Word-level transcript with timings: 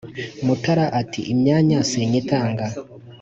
Mutara 0.45 0.85
ati: 1.01 1.21
"Imyanya 1.33 1.79
sinyitanga, 1.89 2.65